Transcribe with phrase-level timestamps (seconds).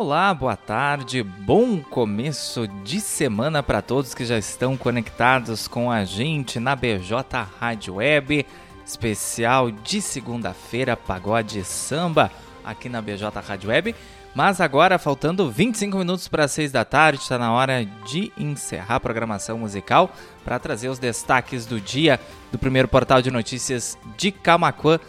[0.00, 6.04] Olá, boa tarde, bom começo de semana para todos que já estão conectados com a
[6.04, 7.20] gente na BJ
[7.58, 8.46] Rádio Web,
[8.86, 12.30] especial de segunda-feira, pagode samba
[12.64, 13.92] aqui na BJ Rádio Web.
[14.36, 19.00] Mas agora, faltando 25 minutos para 6 da tarde, está na hora de encerrar a
[19.00, 20.12] programação musical
[20.44, 22.20] para trazer os destaques do dia
[22.52, 25.00] do primeiro portal de notícias de Camacuã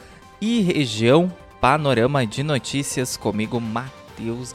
[0.42, 1.32] e região
[1.62, 3.99] Panorama de Notícias comigo, Matheus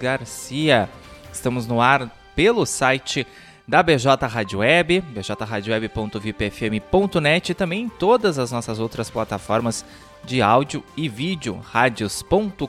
[0.01, 0.89] Garcia.
[1.33, 3.27] Estamos no ar pelo site
[3.67, 9.85] da BJ Rádio Web, bjradioweb.vipfm.net e também em todas as nossas outras plataformas
[10.25, 12.69] de áudio e vídeo, radios.com.br,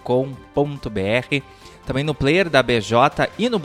[1.86, 3.60] também no player da BJ e no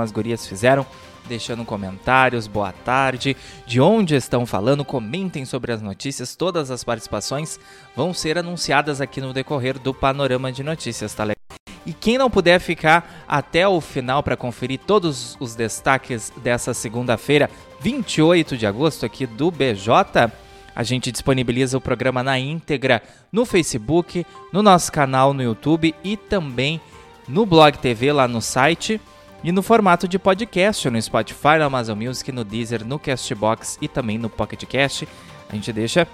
[0.00, 0.86] as gurias fizeram,
[1.28, 3.36] deixando comentários, boa tarde,
[3.66, 7.60] de onde estão falando, comentem sobre as notícias, todas as participações
[7.94, 11.38] vão ser anunciadas aqui no decorrer do Panorama de Notícias, tá legal?
[11.84, 17.50] E quem não puder ficar até o final para conferir todos os destaques dessa segunda-feira,
[17.80, 20.30] 28 de agosto, aqui do BJ,
[20.74, 23.02] a gente disponibiliza o programa na íntegra
[23.32, 26.80] no Facebook, no nosso canal no YouTube e também
[27.26, 29.00] no Blog TV lá no site
[29.42, 33.88] e no formato de podcast no Spotify, no Amazon Music, no Deezer, no Castbox e
[33.88, 35.08] também no Pocket Cast.
[35.48, 36.06] A gente deixa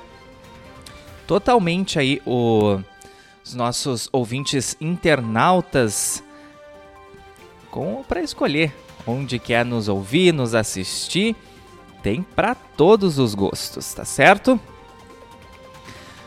[1.26, 2.78] totalmente aí o,
[3.44, 6.22] os nossos ouvintes internautas
[8.06, 8.72] para escolher
[9.06, 11.34] onde quer nos ouvir, nos assistir.
[12.02, 14.60] Tem para todos os gostos, tá certo?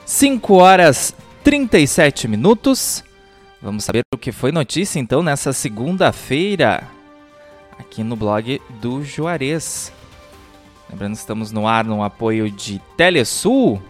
[0.05, 3.03] 5 horas 37 minutos.
[3.61, 6.83] Vamos saber o que foi notícia então nessa segunda-feira
[7.79, 9.91] aqui no blog do Juarez.
[10.89, 13.81] Lembrando que estamos no ar no apoio de Telesul,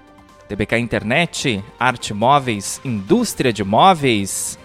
[0.47, 4.57] TBK Internet, Arte Móveis, Indústria de Móveis.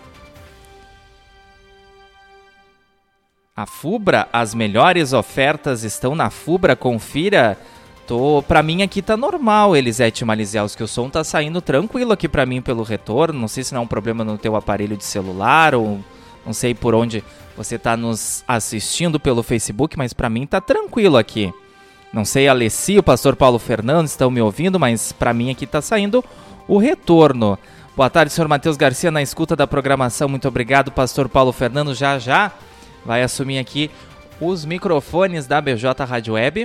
[3.57, 7.59] A Fubra, as melhores ofertas estão na Fubra, confira.
[8.07, 12.29] Tô, pra mim aqui tá normal, Elisete Maliziaus, que o som tá saindo tranquilo aqui
[12.29, 13.39] para mim pelo retorno.
[13.39, 16.01] Não sei se não é um problema no teu aparelho de celular ou
[16.45, 17.23] não sei por onde
[17.57, 21.53] você tá nos assistindo pelo Facebook, mas para mim tá tranquilo aqui.
[22.13, 25.81] Não sei, Alessi, o pastor Paulo Fernandes estão me ouvindo, mas para mim aqui tá
[25.81, 26.25] saindo
[26.67, 27.59] o retorno.
[27.97, 30.29] Boa tarde, senhor Matheus Garcia, na escuta da programação.
[30.29, 31.95] Muito obrigado, pastor Paulo Fernando.
[31.95, 32.51] Já já
[33.05, 33.91] vai assumir aqui
[34.41, 36.65] os microfones da BJ Rádio Web.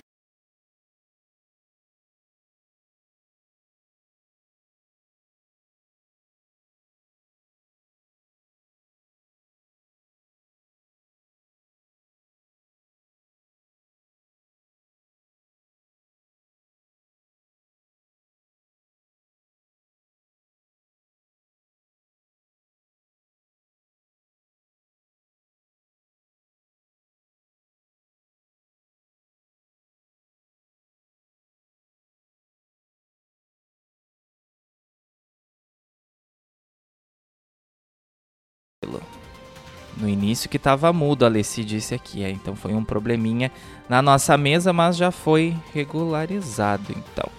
[39.97, 43.51] No início que estava mudo, a Alessi disse aqui, é, então foi um probleminha
[43.89, 47.36] na nossa mesa, mas já foi regularizado então.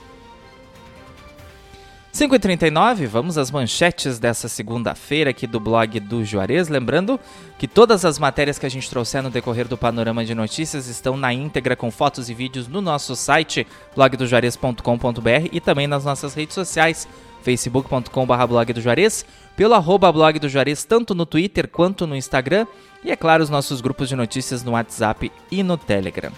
[2.18, 6.68] 5h39, vamos às manchetes dessa segunda-feira aqui do blog do Juarez.
[6.68, 7.20] Lembrando
[7.56, 11.16] que todas as matérias que a gente trouxer no decorrer do Panorama de Notícias estão
[11.16, 16.56] na íntegra com fotos e vídeos no nosso site blogdojuarez.com.br e também nas nossas redes
[16.56, 17.06] sociais
[17.42, 22.66] facebook.com.br blog do Juarez, pelo arroba blog do Juarez, tanto no Twitter quanto no Instagram,
[23.04, 26.32] e é claro, os nossos grupos de notícias no WhatsApp e no Telegram.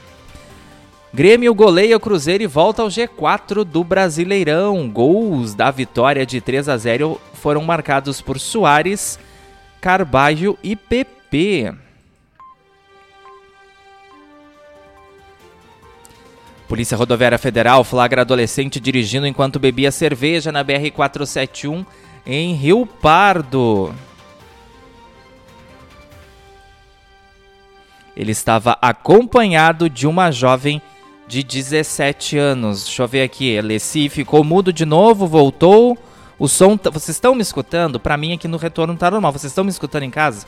[1.12, 4.88] Grêmio goleia o Cruzeiro e volta ao G4 do Brasileirão.
[4.88, 9.18] Gols da vitória de 3 a 0 foram marcados por Soares,
[9.80, 11.74] Carbajo e PP.
[16.68, 21.84] Polícia Rodoviária Federal flagra adolescente dirigindo enquanto bebia cerveja na BR-471
[22.24, 23.92] em Rio Pardo.
[28.16, 30.80] Ele estava acompanhado de uma jovem
[31.30, 32.84] de 17 anos.
[32.84, 33.56] Deixa eu ver aqui.
[33.56, 35.96] Alessi ficou mudo de novo, voltou.
[36.36, 38.00] O som, vocês estão me escutando?
[38.00, 39.30] Para mim aqui no retorno tá normal.
[39.30, 40.44] Vocês estão me escutando em casa?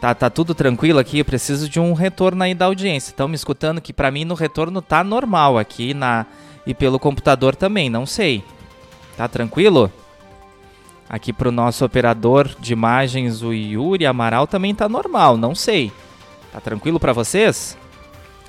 [0.00, 1.18] Tá, tá tudo tranquilo aqui?
[1.18, 3.10] Eu preciso de um retorno aí da audiência.
[3.10, 6.24] Estão me escutando que para mim no retorno tá normal aqui na
[6.66, 8.42] e pelo computador também, não sei.
[9.18, 9.92] Tá tranquilo?
[11.08, 15.92] Aqui pro nosso operador de imagens, o Yuri Amaral, também tá normal, não sei.
[16.52, 17.76] Tá tranquilo para vocês?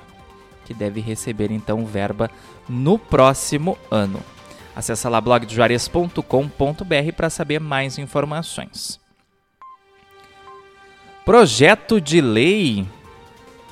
[0.66, 2.32] Que deve receber então verba
[2.70, 4.22] no próximo ano.
[4.74, 9.03] Acesse lá blogdejuarez.com.br para saber mais informações.
[11.26, 12.86] Projeto de lei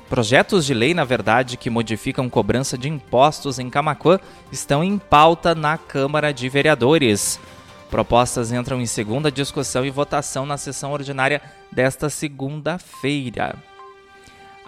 [0.09, 4.19] Projetos de lei, na verdade, que modificam cobrança de impostos em Camacuã
[4.51, 7.41] estão em pauta na Câmara de Vereadores.
[7.89, 13.55] Propostas entram em segunda discussão e votação na sessão ordinária desta segunda-feira.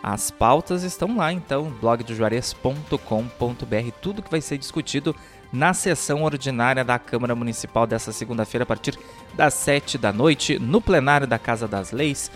[0.02, 5.16] As pautas estão lá, então, blogdojuarez.com.br, tudo que vai ser discutido
[5.54, 9.00] na sessão ordinária da Câmara Municipal desta segunda-feira, a partir
[9.34, 12.30] das 7 da noite, no plenário da Casa das Leis,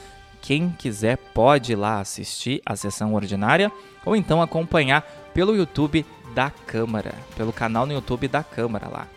[0.48, 3.70] quem quiser pode ir lá assistir a sessão ordinária
[4.06, 5.02] ou então acompanhar
[5.34, 9.08] pelo YouTube da Câmara, pelo canal no YouTube da Câmara lá.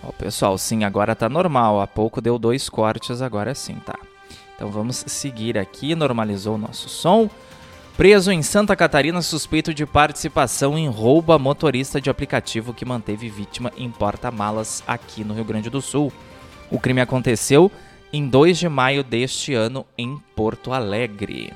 [0.00, 1.80] Ó, pessoal, sim, agora tá normal.
[1.80, 3.98] Há pouco deu dois cortes, agora sim, tá?
[4.54, 7.28] Então vamos seguir aqui, normalizou o nosso som.
[7.96, 13.30] Preso em Santa Catarina suspeito de participação em roubo a motorista de aplicativo que manteve
[13.30, 16.12] vítima em porta-malas aqui no Rio Grande do Sul.
[16.70, 17.72] O crime aconteceu
[18.12, 21.54] em 2 de maio deste ano em Porto Alegre.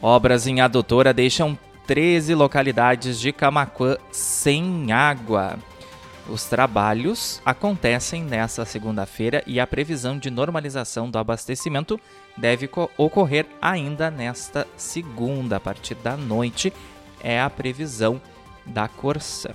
[0.00, 5.58] Obras em adutora deixam 13 localidades de Camaquã sem água.
[6.28, 11.98] Os trabalhos acontecem nesta segunda-feira e a previsão de normalização do abastecimento
[12.36, 12.68] deve
[12.98, 16.70] ocorrer ainda nesta segunda, a partir da noite,
[17.22, 18.20] é a previsão
[18.66, 19.50] da Corsã.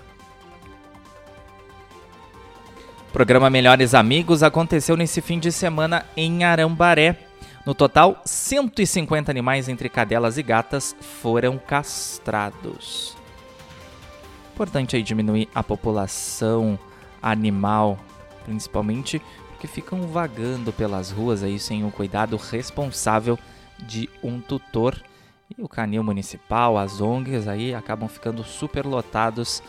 [3.10, 7.20] O programa Melhores Amigos aconteceu nesse fim de semana em Arambaré.
[7.64, 13.23] No total, 150 animais entre cadelas e gatas foram castrados.
[14.54, 16.78] Importante aí diminuir a população
[17.20, 17.98] animal,
[18.46, 19.20] principalmente
[19.60, 23.40] que ficam vagando pelas ruas aí sem o cuidado responsável
[23.80, 24.96] de um tutor.
[25.58, 29.64] E o canil municipal, as ONGs aí acabam ficando super lotados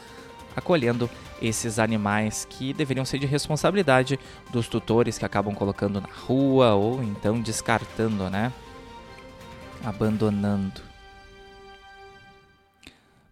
[0.55, 1.09] acolhendo
[1.41, 7.03] esses animais que deveriam ser de responsabilidade dos tutores que acabam colocando na rua ou
[7.03, 8.53] então descartando, né?
[9.83, 10.94] Abandonando.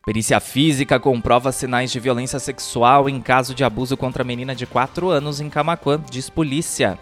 [0.04, 4.66] Perícia física comprova sinais de violência sexual em caso de abuso contra a menina de
[4.66, 6.98] 4 anos em Camaquã, diz polícia.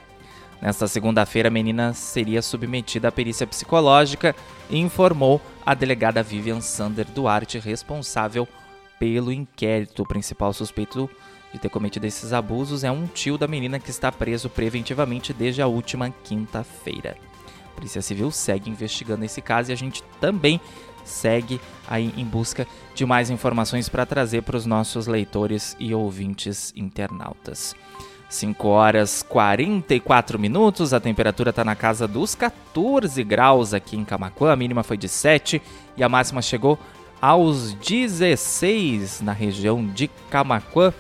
[0.61, 4.37] Nesta segunda-feira, a menina seria submetida à perícia psicológica
[4.69, 8.47] e informou a delegada Vivian Sander Duarte, responsável
[8.99, 10.03] pelo inquérito.
[10.03, 11.09] O principal suspeito
[11.55, 15.63] de ter cometido esses abusos é um tio da menina que está preso preventivamente desde
[15.63, 17.17] a última quinta-feira.
[17.65, 20.61] A Polícia Civil segue investigando esse caso e a gente também
[21.05, 26.73] segue aí em busca de mais informações para trazer para os nossos leitores e ouvintes
[26.77, 27.75] internautas.
[28.29, 34.53] 5 horas 44 minutos, a temperatura está na casa dos 14 graus aqui em Camacuã,
[34.53, 35.61] a mínima foi de 7
[35.97, 36.79] e a máxima chegou
[37.21, 40.93] aos 16 na região de Camacuã.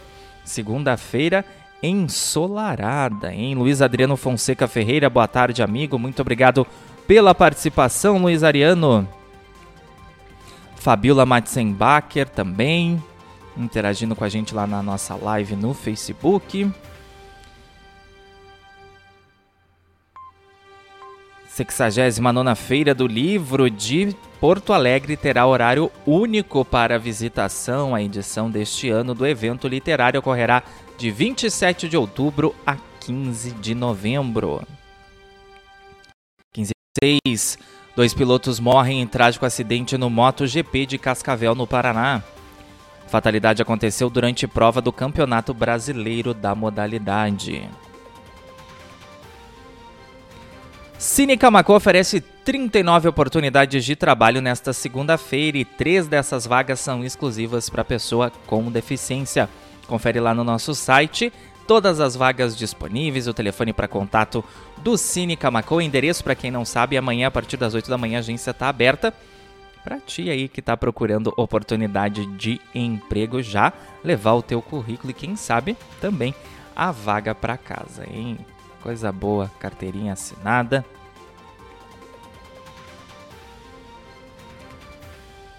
[0.44, 1.44] Segunda-feira
[1.82, 3.54] ensolarada, hein?
[3.54, 5.98] Luiz Adriano Fonseca Ferreira, boa tarde, amigo.
[5.98, 6.66] Muito obrigado
[7.06, 9.08] pela participação, Luiz Ariano.
[10.80, 13.02] Fabiola Matzenbacher também,
[13.54, 16.72] interagindo com a gente lá na nossa live no Facebook.
[21.46, 27.94] 69 Feira do Livro de Porto Alegre terá horário único para visitação.
[27.94, 30.62] A edição deste ano do evento literário ocorrerá
[30.96, 34.66] de 27 de outubro a 15 de novembro.
[36.54, 36.70] 15
[37.04, 37.58] 6
[38.00, 42.22] Dois pilotos morrem em trágico acidente no MotoGP de Cascavel, no Paraná.
[43.06, 47.68] Fatalidade aconteceu durante prova do Campeonato Brasileiro da modalidade.
[50.96, 57.68] Cine Camacô oferece 39 oportunidades de trabalho nesta segunda-feira e três dessas vagas são exclusivas
[57.68, 59.46] para pessoa com deficiência.
[59.86, 61.30] Confere lá no nosso site
[61.70, 64.44] todas as vagas disponíveis, o telefone para contato
[64.78, 67.96] do Cine Camacô, o endereço para quem não sabe, amanhã a partir das 8 da
[67.96, 69.14] manhã a agência está aberta
[69.84, 73.72] para ti aí que está procurando oportunidade de emprego já
[74.02, 76.34] levar o teu currículo e quem sabe também
[76.74, 78.36] a vaga para casa, hein?
[78.82, 80.84] Coisa boa, carteirinha assinada.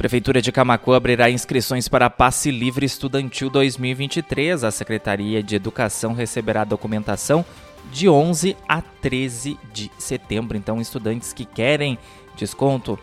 [0.02, 4.64] Prefeitura de Camacuã abrirá inscrições para Passe Livre Estudantil 2023.
[4.64, 7.46] A Secretaria de Educação receberá a documentação
[7.92, 10.58] de 11 a 13 de setembro.
[10.58, 12.00] Então, estudantes que querem
[12.36, 12.98] desconto,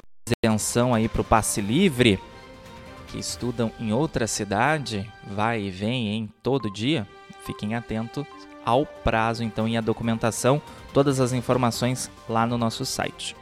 [0.44, 2.18] isenção aí para o Passe Livre,
[3.06, 7.06] que estudam em outra cidade, vai e vem em todo dia,
[7.46, 8.26] fiquem atentos
[8.64, 10.60] ao prazo então e à documentação,
[10.92, 13.36] todas as informações lá no nosso site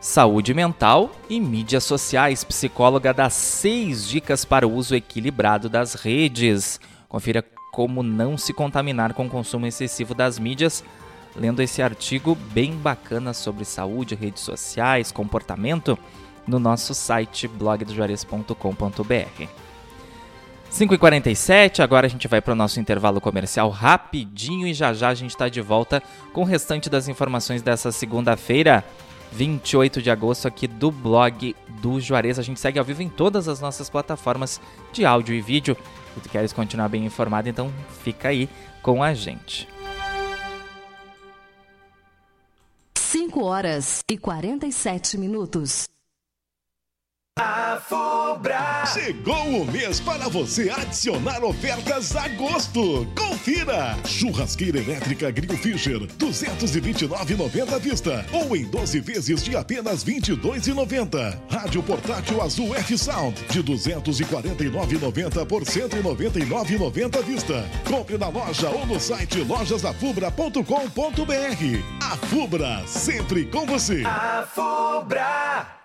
[0.00, 2.42] saúde mental e mídias sociais.
[2.42, 6.80] Psicóloga dá seis dicas para o uso equilibrado das redes.
[7.08, 10.82] Confira como não se contaminar com o consumo excessivo das mídias,
[11.36, 15.98] lendo esse artigo bem bacana sobre saúde, redes sociais, comportamento
[16.46, 19.48] no nosso site blogdojuarez.com.br.
[20.72, 25.14] 5h47, agora a gente vai para o nosso intervalo comercial rapidinho e já já a
[25.14, 26.00] gente está de volta
[26.32, 28.84] com o restante das informações dessa segunda-feira.
[29.32, 32.38] 28 de agosto aqui do blog do Juarez.
[32.38, 34.60] A gente segue ao vivo em todas as nossas plataformas
[34.92, 35.76] de áudio e vídeo.
[36.14, 37.72] Se tu queres continuar bem informado, então
[38.02, 38.48] fica aí
[38.82, 39.68] com a gente.
[42.98, 45.88] 5 horas e 47 minutos.
[47.42, 48.84] A Fubra.
[48.92, 53.06] Chegou o mês para você adicionar ofertas a gosto.
[53.16, 53.96] Confira!
[54.04, 58.26] Churrasqueira elétrica Grill Fisher, 229,90 à vista.
[58.30, 61.40] Ou em 12 vezes de apenas 22,90.
[61.48, 67.64] Rádio portátil Azul F-Sound, de 249,90 por 199,90 à vista.
[67.88, 70.62] Compre na loja ou no site lojasafubra.com.br.
[72.02, 74.02] A Fubra, sempre com você.
[74.04, 75.79] A Fubra.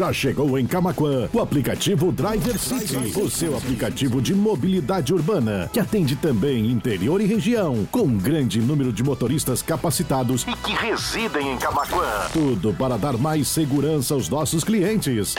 [0.00, 5.78] Já chegou em Camaquã o aplicativo Driver City, o seu aplicativo de mobilidade urbana, que
[5.78, 11.52] atende também interior e região, com um grande número de motoristas capacitados e que residem
[11.52, 12.30] em Camaquã.
[12.32, 15.34] Tudo para dar mais segurança aos nossos clientes.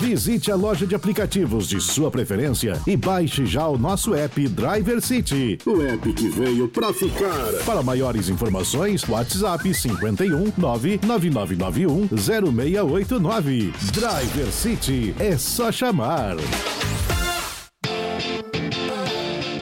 [0.00, 5.00] Visite a loja de aplicativos de sua preferência e baixe já o nosso app Driver
[5.02, 5.58] City.
[5.66, 7.52] O app que veio para ficar.
[7.66, 13.41] Para maiores informações, WhatsApp 51 99991 0689.
[13.42, 16.36] Driver City é só chamar.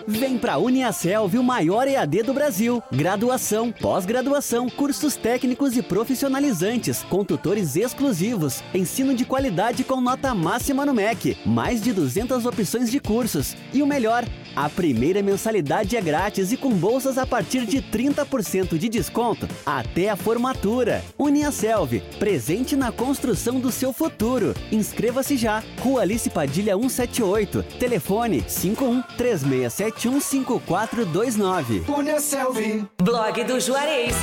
[0.06, 2.82] Vem para a Uniaselv, o maior EAD do Brasil.
[2.92, 10.84] Graduação, pós-graduação, cursos técnicos e profissionalizantes, com tutores exclusivos, ensino de qualidade com nota máxima
[10.84, 13.56] no MEC, mais de 200 opções de cursos.
[13.72, 14.26] E o melhor,
[14.64, 20.10] a primeira mensalidade é grátis e com bolsas a partir de 30% de desconto até
[20.10, 21.02] a formatura.
[21.18, 24.54] Uniaselv, presente na construção do seu futuro.
[24.70, 25.62] Inscreva-se já.
[25.80, 27.62] Rua Alice Padilha 178.
[27.78, 31.84] Telefone 51 3671 5429.
[31.88, 32.86] Uniaselv.
[32.98, 34.14] Blog do Juarez.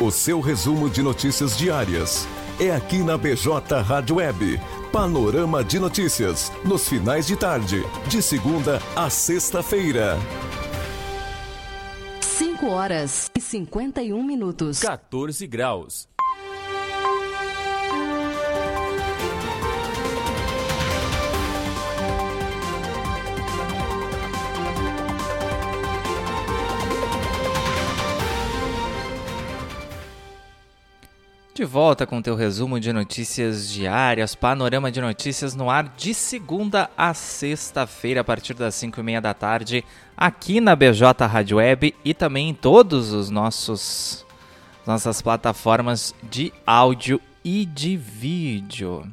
[0.00, 2.26] O seu resumo de notícias diárias
[2.58, 4.60] é aqui na BJ Rádio Web.
[4.90, 10.18] Panorama de notícias, nos finais de tarde, de segunda a sexta-feira.
[12.62, 14.78] 5 horas e 51 minutos.
[14.78, 16.08] 14 graus.
[31.62, 36.90] De volta com teu resumo de notícias diárias, panorama de notícias no ar de segunda
[36.98, 39.84] a sexta-feira, a partir das 5 e meia da tarde,
[40.16, 44.26] aqui na BJ Rádio Web e também em todos os nossos
[44.84, 49.06] nossas plataformas de áudio e de vídeo.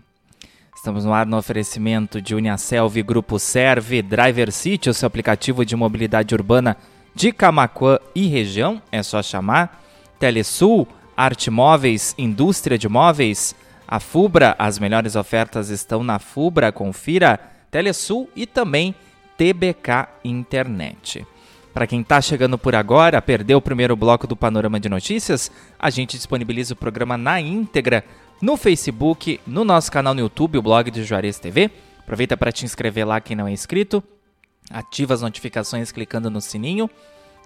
[0.75, 5.75] Estamos no ar no oferecimento de Uniaselv, Grupo Serve, Driver City, o seu aplicativo de
[5.75, 6.75] mobilidade urbana
[7.13, 9.83] de Camaquã e região, é só chamar.
[10.17, 10.87] Telesul,
[11.19, 13.53] Arte Móveis, Indústria de Móveis,
[13.85, 17.37] a Fubra, as melhores ofertas estão na Fubra, confira,
[17.69, 18.95] Telesul e também
[19.37, 21.27] TBK Internet.
[21.73, 25.89] Para quem está chegando por agora, perdeu o primeiro bloco do Panorama de Notícias, a
[25.89, 28.05] gente disponibiliza o programa na íntegra
[28.41, 31.69] no Facebook, no nosso canal no YouTube, o blog de Juarez TV.
[31.99, 34.01] Aproveita para te inscrever lá quem não é inscrito,
[34.71, 36.89] ativa as notificações clicando no sininho.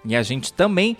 [0.05, 0.95] E a gente também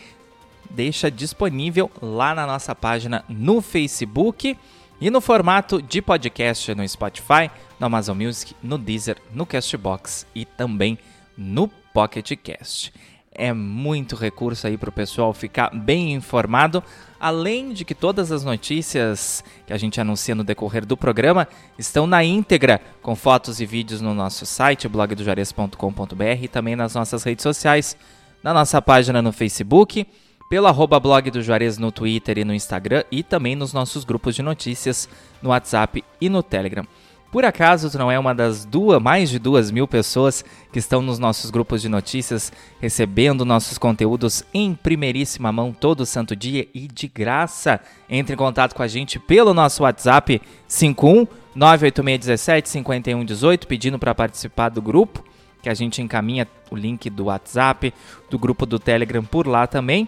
[0.70, 4.58] deixa disponível lá na nossa página no Facebook
[5.00, 10.46] e no formato de podcast no Spotify, no Amazon Music, no Deezer, no Castbox e
[10.46, 10.98] também
[11.38, 12.94] no Pocket Cast.
[13.36, 16.84] É muito recurso aí para o pessoal ficar bem informado,
[17.20, 21.48] além de que todas as notícias que a gente anuncia no decorrer do programa
[21.78, 27.24] estão na íntegra, com fotos e vídeos no nosso site, blogdojares.com.br e também nas nossas
[27.24, 27.98] redes sociais,
[28.44, 30.06] na nossa página no Facebook
[30.54, 34.36] pelo arroba blog do Juarez no Twitter e no Instagram e também nos nossos grupos
[34.36, 35.10] de notícias
[35.42, 36.86] no WhatsApp e no Telegram.
[37.32, 41.02] Por acaso tu não é uma das duas, mais de duas mil pessoas que estão
[41.02, 46.88] nos nossos grupos de notícias recebendo nossos conteúdos em primeiríssima mão todo santo dia e
[46.88, 47.80] de graça?
[48.08, 54.70] Entre em contato com a gente pelo nosso WhatsApp 51 98617 5118 pedindo para participar
[54.70, 55.26] do grupo,
[55.64, 57.92] que a gente encaminha o link do WhatsApp,
[58.30, 60.08] do grupo do Telegram por lá também.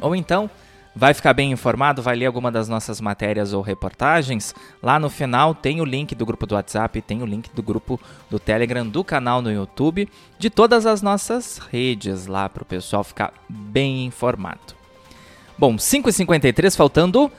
[0.00, 0.50] Ou então,
[0.94, 4.54] vai ficar bem informado, vai ler alguma das nossas matérias ou reportagens.
[4.82, 8.00] Lá no final tem o link do grupo do WhatsApp, tem o link do grupo
[8.30, 13.02] do Telegram, do canal no YouTube, de todas as nossas redes lá para o pessoal
[13.02, 14.74] ficar bem informado.
[15.58, 17.30] Bom, 5h53, faltando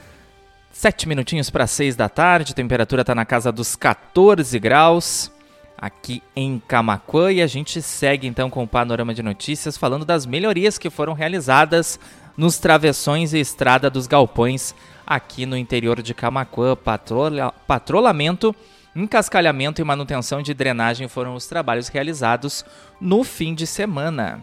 [0.72, 5.32] 7 minutinhos para 6 da tarde, a temperatura está na casa dos 14 graus
[5.78, 10.26] aqui em Camacuã e a gente segue então com o panorama de notícias falando das
[10.26, 12.00] melhorias que foram realizadas
[12.38, 16.76] nos travessões e estrada dos galpões aqui no interior de Camacuã.
[16.76, 18.56] Patrola, patrolamento,
[18.96, 22.66] encascalhamento e manutenção de drenagem foram os trabalhos realizados
[23.00, 24.42] no fim de semana.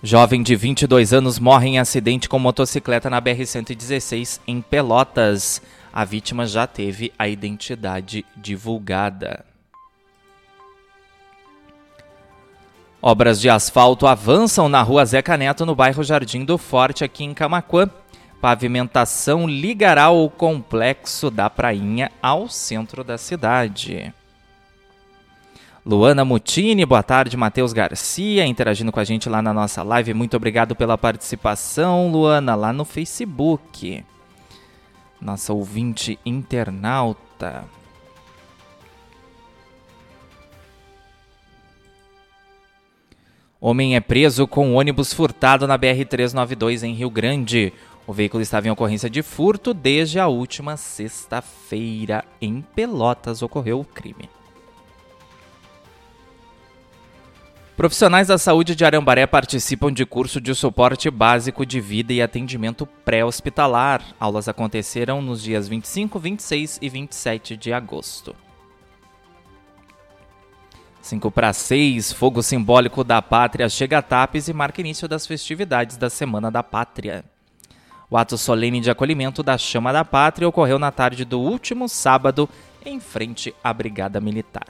[0.00, 5.60] Jovem de 22 anos morre em acidente com motocicleta na BR-116 em Pelotas.
[5.92, 9.47] A vítima já teve a identidade divulgada.
[13.00, 17.32] Obras de asfalto avançam na rua Zeca Neto, no bairro Jardim do Forte, aqui em
[17.32, 17.88] Camaquã.
[18.40, 24.12] Pavimentação ligará o complexo da Prainha ao centro da cidade.
[25.86, 30.12] Luana Mutini, boa tarde, Matheus Garcia, interagindo com a gente lá na nossa live.
[30.12, 34.04] Muito obrigado pela participação, Luana, lá no Facebook.
[35.20, 37.64] Nossa ouvinte internauta.
[43.60, 47.72] Homem é preso com ônibus furtado na BR-392 em Rio Grande.
[48.06, 52.24] O veículo estava em ocorrência de furto desde a última sexta-feira.
[52.40, 54.30] Em Pelotas ocorreu o crime.
[57.76, 62.86] Profissionais da saúde de Arambaré participam de curso de suporte básico de vida e atendimento
[62.86, 64.02] pré-hospitalar.
[64.20, 68.36] Aulas aconteceram nos dias 25, 26 e 27 de agosto.
[71.00, 75.96] 5 para 6, fogo simbólico da pátria chega a Tapes e marca início das festividades
[75.96, 77.24] da Semana da Pátria.
[78.10, 82.48] O ato solene de acolhimento da Chama da Pátria ocorreu na tarde do último sábado,
[82.84, 84.66] em frente à Brigada Militar.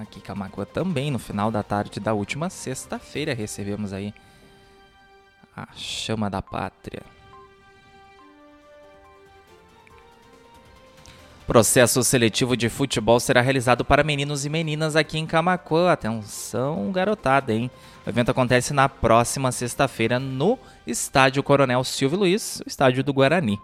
[0.00, 4.14] Aqui Camacuã também, no final da tarde da última sexta-feira, recebemos aí
[5.56, 7.02] a Chama da Pátria.
[11.50, 15.90] Processo seletivo de futebol será realizado para meninos e meninas aqui em Camacuã.
[15.90, 17.68] Atenção, garotada, hein?
[18.06, 23.58] O evento acontece na próxima sexta-feira no Estádio Coronel Silvio Luiz, o estádio do Guarani.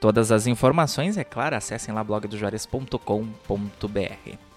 [0.00, 4.53] Todas as informações, é claro, acessem lá blogdojuarez.com.br.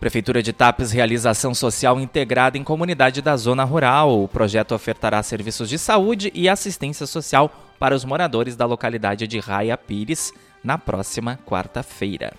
[0.00, 4.24] Prefeitura de Tapes realiza ação social integrada em comunidade da zona rural.
[4.24, 9.38] O projeto ofertará serviços de saúde e assistência social para os moradores da localidade de
[9.38, 10.32] Raia Pires
[10.64, 12.32] na próxima quarta-feira.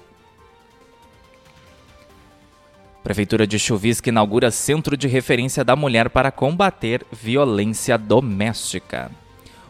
[3.04, 9.12] Prefeitura de Chuvisca inaugura Centro de Referência da Mulher para combater violência doméstica.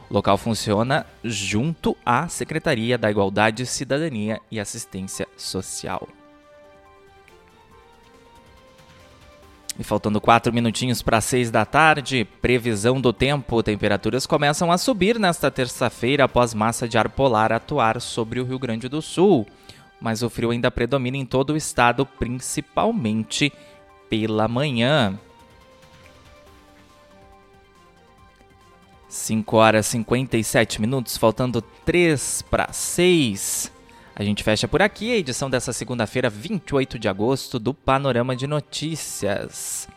[0.10, 6.08] O local funciona junto à Secretaria da Igualdade, Cidadania e Assistência Social.
[9.80, 13.64] E faltando 4 minutinhos para 6 da tarde, previsão do tempo.
[13.64, 18.60] Temperaturas começam a subir nesta terça-feira após massa de ar polar atuar sobre o Rio
[18.60, 19.48] Grande do Sul.
[20.00, 23.52] Mas o frio ainda predomina em todo o estado, principalmente
[24.10, 25.18] pela manhã.
[29.08, 33.72] 5 horas e 57 minutos, faltando 3 para 6.
[34.16, 38.46] A gente fecha por aqui a edição dessa segunda-feira, 28 de agosto, do Panorama de
[38.46, 39.88] Notícias.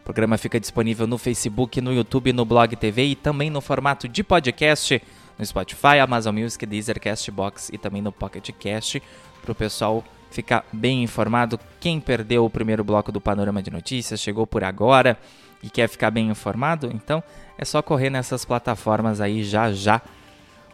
[0.00, 4.06] O programa fica disponível no Facebook, no YouTube, no Blog TV e também no formato
[4.06, 5.00] de podcast
[5.38, 9.02] no Spotify, Amazon Music, Deezer, Castbox e também no Pocket Cast,
[9.42, 11.58] para o pessoal ficar bem informado.
[11.80, 15.18] Quem perdeu o primeiro bloco do Panorama de Notícias, chegou por agora
[15.62, 17.22] e quer ficar bem informado, então
[17.56, 20.02] é só correr nessas plataformas aí já já.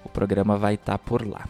[0.03, 1.46] O programa vai estar tá por lá.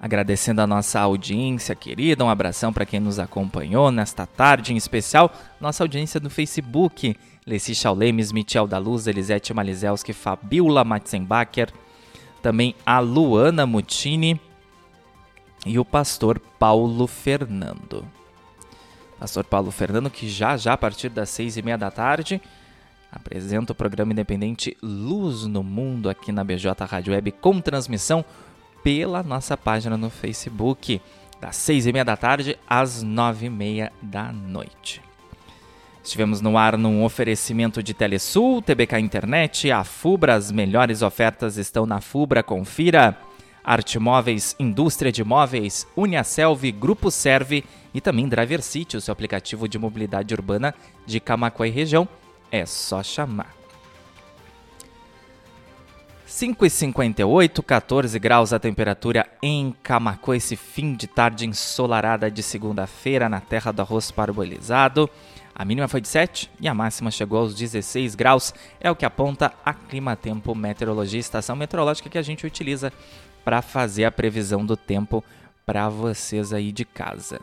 [0.00, 5.32] Agradecendo a nossa audiência querida, um abração para quem nos acompanhou nesta tarde, em especial
[5.60, 11.72] nossa audiência do Facebook, Leci Chaulemes, Michel da Luz, Elisete Malizelski, Fabiola Matzenbacher,
[12.40, 14.40] também a Luana Mutini
[15.66, 18.06] e o pastor Paulo Fernando.
[19.18, 22.40] Pastor Paulo Fernando, que já já a partir das seis e meia da tarde
[23.10, 28.24] apresenta o programa independente Luz no Mundo aqui na BJ Rádio Web com transmissão
[28.82, 31.00] pela nossa página no Facebook,
[31.40, 35.00] das seis e meia da tarde às nove e meia da noite.
[36.02, 41.84] Estivemos no ar num oferecimento de Telesul, TBK Internet, a Fubra, as melhores ofertas estão
[41.84, 43.16] na Fubra, confira.
[43.62, 47.62] Arte Móveis, Indústria de Móveis, Uniaselv, Grupo Serve
[47.92, 52.08] e também Driver City, o seu aplicativo de mobilidade urbana de Camacuã e região.
[52.50, 53.57] É só chamar.
[56.28, 63.40] 5h58, 14 graus a temperatura em Camacuã, esse fim de tarde ensolarada de segunda-feira na
[63.40, 65.08] terra do arroz parbolizado.
[65.54, 69.06] A mínima foi de 7 e a máxima chegou aos 16 graus, é o que
[69.06, 72.92] aponta a Clima Tempo Meteorologia, estação meteorológica que a gente utiliza
[73.42, 75.24] para fazer a previsão do tempo
[75.64, 77.40] para vocês aí de casa.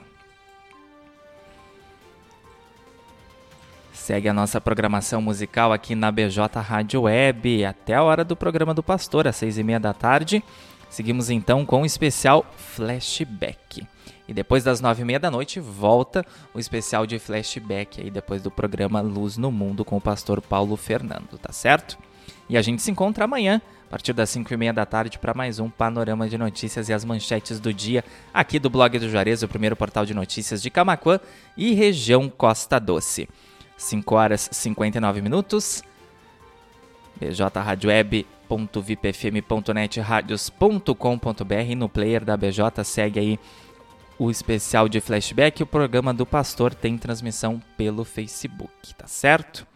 [3.95, 8.73] Segue a nossa programação musical aqui na BJ Rádio Web até a hora do programa
[8.73, 10.43] do Pastor, às seis e meia da tarde.
[10.89, 13.88] Seguimos então com o especial Flashback.
[14.27, 18.41] E depois das nove e meia da noite volta o especial de flashback aí depois
[18.41, 21.97] do programa Luz no Mundo com o pastor Paulo Fernando, tá certo?
[22.49, 25.34] E a gente se encontra amanhã, a partir das cinco e meia da tarde, para
[25.34, 28.03] mais um panorama de notícias e as manchetes do dia
[28.34, 31.19] aqui do blog do Juarez, o primeiro portal de notícias de Camacuã
[31.55, 33.27] e região Costa Doce.
[33.77, 35.83] 5 horas e 59 minutos.
[37.19, 43.39] bjradioweb.vipfm.net radios.com.br no player da BJ segue aí
[44.17, 45.63] o especial de flashback.
[45.63, 49.67] O programa do Pastor tem transmissão pelo Facebook, tá certo?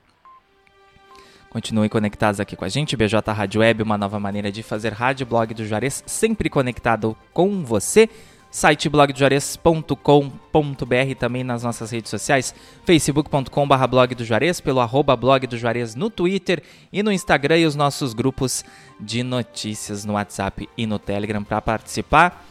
[1.49, 2.95] Continuem conectados aqui com a gente.
[2.95, 7.65] BJ Rádio Web, uma nova maneira de fazer rádio, blog do Juarez, sempre conectado com
[7.65, 8.07] você.
[8.51, 12.53] Site blogdojuarez.com.br, também nas nossas redes sociais,
[12.85, 17.65] facebook.com.br blog do Juarez, pelo arroba blog do Juarez no Twitter e no Instagram e
[17.65, 18.65] os nossos grupos
[18.99, 22.45] de notícias no WhatsApp e no Telegram para participar.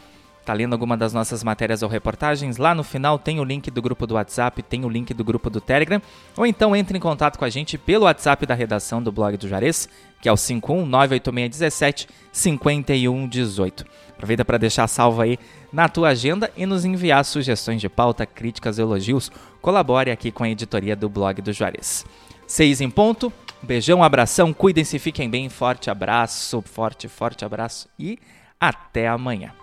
[0.49, 2.57] Tá lendo alguma das nossas matérias ou reportagens?
[2.57, 5.47] Lá no final tem o link do grupo do WhatsApp, tem o link do grupo
[5.47, 6.01] do Telegram,
[6.35, 9.47] ou então entre em contato com a gente pelo WhatsApp da redação do blog do
[9.47, 9.87] Juarez,
[10.19, 13.85] que é o 5198617 5118.
[14.19, 15.39] Aproveita para deixar salvo aí
[15.71, 19.31] na tua agenda e nos enviar sugestões de pauta, críticas, elogios.
[19.61, 22.05] Colabore aqui com a editoria do blog do Juarez.
[22.45, 23.31] Seis em ponto.
[23.63, 25.47] beijão, abração, cuidem-se, fiquem bem.
[25.47, 28.19] Forte abraço, forte, forte abraço e
[28.59, 29.53] até amanhã.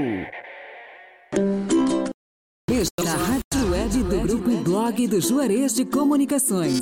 [2.68, 6.80] Beijo na Rádio Web do Grupo Blog do Juarez de Comunicações.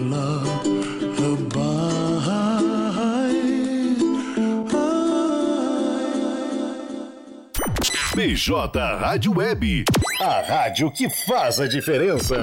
[8.14, 9.84] BJ Rádio Web.
[10.20, 12.42] A rádio que faz a diferença.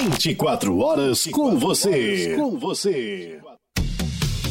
[0.00, 2.34] 24 horas com você.
[2.34, 3.38] Com você.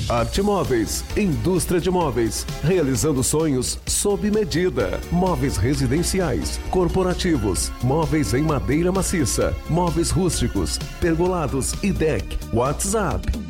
[0.08, 5.00] Arte Móveis, indústria de móveis, realizando sonhos sob medida.
[5.12, 12.38] Móveis residenciais, corporativos, móveis em madeira maciça, móveis rústicos, pergolados e deck.
[12.54, 13.40] WhatsApp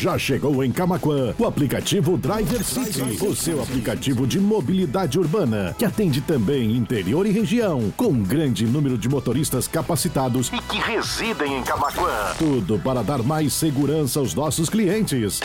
[0.00, 5.84] Já chegou em Camaquã o aplicativo Driver City, o seu aplicativo de mobilidade urbana, que
[5.84, 11.58] atende também interior e região, com um grande número de motoristas capacitados e que residem
[11.58, 12.32] em Camaquã.
[12.38, 15.40] Tudo para dar mais segurança aos nossos clientes.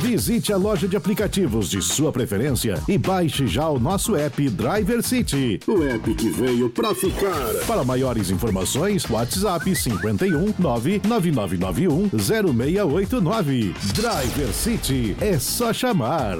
[0.00, 5.02] Visite a loja de aplicativos de sua preferência e baixe já o nosso app Driver
[5.02, 5.60] City.
[5.68, 7.54] O app que veio pra ficar.
[7.66, 13.35] Para maiores informações, WhatsApp 51 99991 0689.
[13.42, 16.38] Driver City é só chamar.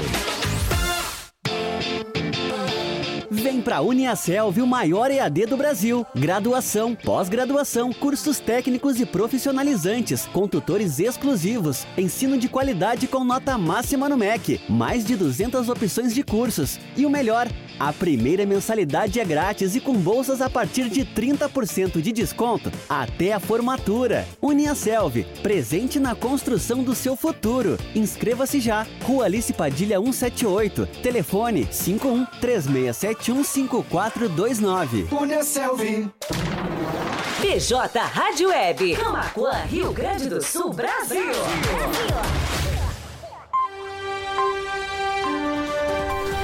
[3.30, 6.06] Vem pra Uniaselv, o maior EAD do Brasil.
[6.16, 14.08] Graduação, pós-graduação, cursos técnicos e profissionalizantes, com tutores exclusivos, ensino de qualidade com nota máxima
[14.08, 16.80] no MEC, mais de 200 opções de cursos.
[16.96, 17.46] E o melhor,
[17.78, 23.32] a primeira mensalidade é grátis e com bolsas a partir de 30% de desconto até
[23.32, 24.26] a formatura.
[24.40, 27.78] Uniaselv, presente na construção do seu futuro.
[27.94, 28.86] Inscreva-se já.
[29.02, 30.86] Rua Alice Padilha 178.
[31.02, 35.06] Telefone 51 3671 5429.
[35.10, 36.10] Uniaselv.
[37.40, 38.96] PJ Rádio Web.
[38.96, 41.32] Camacuã, Rio Grande do Sul, Brasil.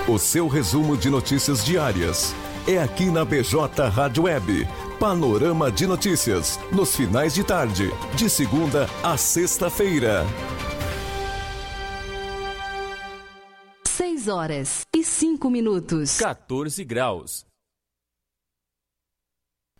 [0.09, 2.35] O seu resumo de notícias diárias
[2.67, 4.67] é aqui na BJ Rádio Web.
[4.99, 10.27] Panorama de notícias, nos finais de tarde, de segunda a sexta-feira.
[13.87, 16.19] 6 horas e 5 minutos.
[16.19, 17.52] 14 graus.